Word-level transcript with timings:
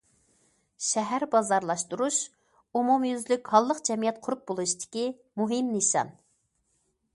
شەھەر 0.85 1.25
بازارلاشتۇرۇش 1.35 2.17
ئومۇميۈزلۈك 2.79 3.53
ھاللىق 3.57 3.83
جەمئىيەت 3.91 4.19
قۇرۇپ 4.29 4.43
بولۇشتىكى 4.53 5.07
مۇھىم 5.43 5.73
نىشان. 5.77 6.13